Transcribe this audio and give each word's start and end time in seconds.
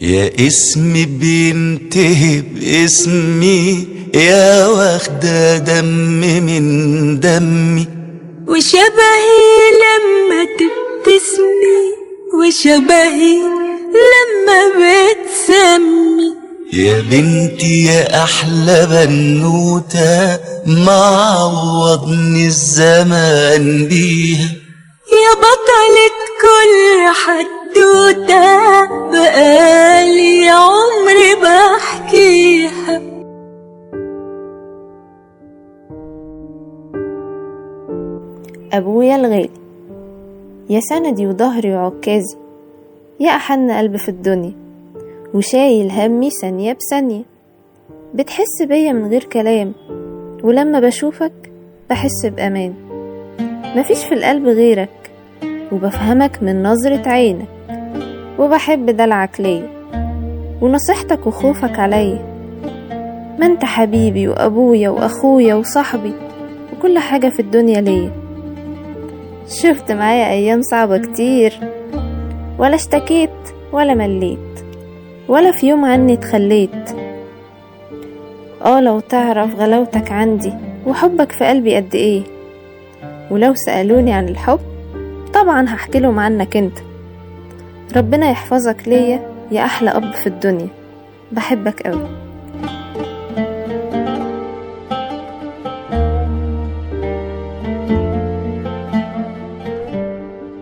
يا 0.00 0.30
اسمي 0.46 1.04
بينتهي 1.04 2.40
باسمي 2.40 3.88
يا 4.14 4.66
واخدة 4.66 5.58
دم 5.58 6.20
من 6.46 7.20
دمي. 7.20 7.86
وشبهي 8.48 9.40
لما 9.82 10.44
تبتسمي 10.44 11.80
وشبهي 12.34 13.38
لما 14.04 14.60
بتسمي 14.78 15.73
يا 16.74 17.00
بنتي 17.00 17.84
يا 17.84 18.24
أحلى 18.24 18.86
بنوتة 18.90 20.38
معوضني 20.66 22.46
الزمان 22.46 23.88
بيها. 23.88 24.48
يا 25.24 25.32
بطلة 25.44 26.14
كل 26.44 27.00
حدوتة 27.22 28.86
بقالي 29.12 30.48
عمري 30.48 31.34
بحكيها. 31.42 33.02
أبويا 38.72 39.16
الغالي 39.16 39.50
يا 40.70 40.80
سندي 40.80 41.26
وظهري 41.26 41.74
وعكازي 41.74 42.36
يا 43.20 43.30
أحن 43.30 43.70
قلب 43.70 43.96
في 43.96 44.08
الدنيا. 44.08 44.63
وشايل 45.34 45.90
همي 45.90 46.30
ثانية 46.30 46.72
بثانية. 46.72 47.22
بتحس 48.14 48.62
بيا 48.62 48.92
من 48.92 49.08
غير 49.10 49.24
كلام 49.24 49.72
ولما 50.42 50.80
بشوفك 50.80 51.32
بحس 51.90 52.26
بأمان. 52.26 52.74
مفيش 53.76 54.04
في 54.04 54.14
القلب 54.14 54.46
غيرك 54.46 55.10
وبفهمك 55.72 56.42
من 56.42 56.62
نظرة 56.62 57.08
عينك. 57.08 57.48
وبحب 58.38 58.86
دلعك 58.86 59.40
ليا 59.40 59.68
ونصيحتك 60.62 61.26
وخوفك 61.26 61.78
عليا. 61.78 62.34
ما 63.38 63.46
انت 63.46 63.64
حبيبي 63.64 64.28
وأبويا 64.28 64.88
وأخويا 64.88 65.54
وصاحبي 65.54 66.12
وكل 66.72 66.98
حاجة 66.98 67.28
في 67.28 67.40
الدنيا 67.40 67.80
ليا. 67.80 68.12
شفت 69.48 69.92
معايا 69.92 70.30
أيام 70.30 70.62
صعبة 70.62 70.98
كتير 70.98 71.52
ولا 72.58 72.74
اشتكيت 72.74 73.30
ولا 73.72 73.94
مليت. 73.94 74.38
ولا 75.28 75.52
في 75.52 75.68
يوم 75.68 75.84
عني 75.84 76.12
اتخليت. 76.12 76.90
آه 78.64 78.80
لو 78.80 79.00
تعرف 79.00 79.54
غلاوتك 79.60 80.12
عندي 80.12 80.52
وحبك 80.86 81.32
في 81.32 81.44
قلبي 81.44 81.76
قد 81.76 81.94
إيه. 81.94 82.22
ولو 83.30 83.54
سألوني 83.54 84.12
عن 84.12 84.28
الحب 84.28 84.60
طبعا 85.34 85.64
هحكي 85.64 85.98
لهم 85.98 86.18
عنك 86.18 86.56
أنت. 86.56 86.78
ربنا 87.96 88.30
يحفظك 88.30 88.88
ليا 88.88 89.20
يا 89.50 89.64
أحلى 89.64 89.90
أب 89.90 90.12
في 90.12 90.26
الدنيا. 90.26 90.68
بحبك 91.32 91.82
قوي 91.86 92.08